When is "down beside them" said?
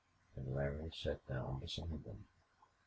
1.27-2.25